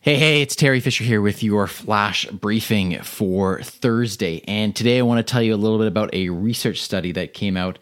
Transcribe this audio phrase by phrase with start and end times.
[0.00, 4.44] Hey, hey, it's Terry Fisher here with your flash briefing for Thursday.
[4.46, 7.34] And today I want to tell you a little bit about a research study that
[7.34, 7.80] came out,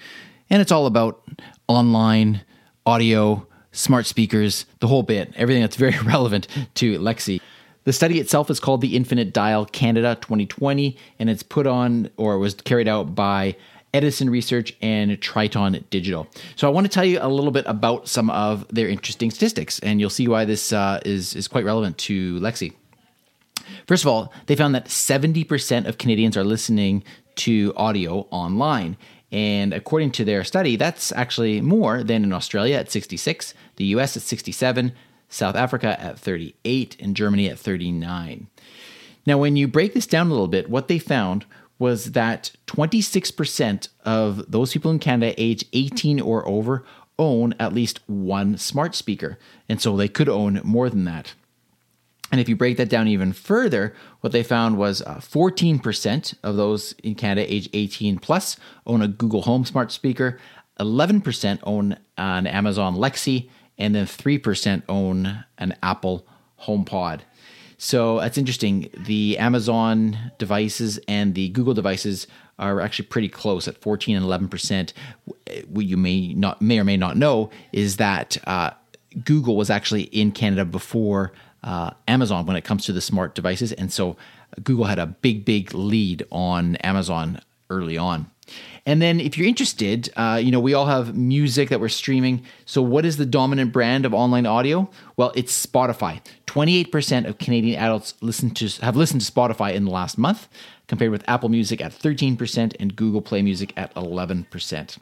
[0.49, 1.23] and it's all about
[1.69, 2.41] online
[2.87, 7.39] audio, smart speakers, the whole bit, everything that's very relevant to Alexa.
[7.85, 12.39] The study itself is called the Infinite Dial Canada 2020, and it's put on or
[12.39, 13.57] was carried out by
[13.97, 16.29] Edison Research and Triton Digital.
[16.55, 19.79] So I want to tell you a little bit about some of their interesting statistics,
[19.81, 22.69] and you'll see why this uh, is is quite relevant to Alexa.
[23.87, 27.03] First of all, they found that 70% of Canadians are listening
[27.37, 28.97] to audio online.
[29.33, 34.17] And according to their study, that's actually more than in Australia at 66, the US
[34.17, 34.93] at 67,
[35.29, 38.47] South Africa at 38, and Germany at 39.
[39.27, 41.47] Now, when you break this down a little bit, what they found
[41.79, 46.85] was that 26% of those people in Canada age 18 or over
[47.19, 49.39] own at least one smart speaker.
[49.69, 51.35] And so they could own more than that.
[52.33, 56.57] And if you break that down even further, what they found was uh, 14% of
[56.57, 60.39] those in Canada age 18 plus own a Google Home smart speaker,
[60.81, 63.41] 11% own an Amazon Alexa,
[63.79, 66.27] and then 3% own an Apple
[66.63, 67.21] HomePod.
[67.79, 68.89] So that's interesting.
[68.97, 72.27] The Amazon devices and the Google devices
[72.59, 74.93] are actually pretty close at 14 and 11 percent.
[75.69, 78.71] What you may not may or may not know is that uh,
[79.25, 81.33] Google was actually in Canada before
[81.63, 84.17] uh, Amazon when it comes to the smart devices, and so
[84.63, 88.31] Google had a big, big lead on Amazon early on.
[88.85, 92.45] And then, if you're interested, uh, you know, we all have music that we're streaming.
[92.65, 94.89] So, what is the dominant brand of online audio?
[95.17, 96.21] Well, it's Spotify.
[96.47, 100.49] 28% of Canadian adults listen to have listened to Spotify in the last month,
[100.87, 104.99] compared with Apple Music at 13% and Google Play Music at 11%.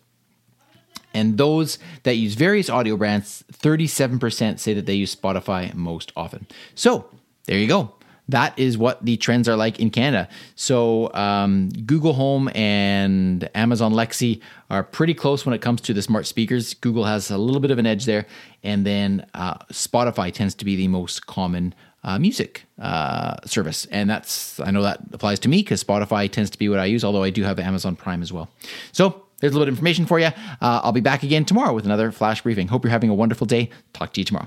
[1.13, 6.47] And those that use various audio brands, 37% say that they use Spotify most often.
[6.75, 7.09] So,
[7.47, 7.95] there you go
[8.29, 10.29] that is what the trends are like in Canada.
[10.55, 14.37] So um, Google Home and Amazon Alexa
[14.71, 16.75] are pretty close when it comes to the smart speakers.
[16.75, 18.27] Google has a little bit of an edge there,
[18.63, 24.09] and then uh, Spotify tends to be the most common uh, music uh, service, and
[24.09, 27.05] that's I know that applies to me because Spotify tends to be what I use.
[27.05, 28.51] Although I do have Amazon Prime as well.
[28.93, 29.21] So.
[29.41, 30.27] There's a little bit of information for you.
[30.27, 32.69] Uh, I'll be back again tomorrow with another flash briefing.
[32.69, 33.69] Hope you're having a wonderful day.
[33.93, 34.47] Talk to you tomorrow.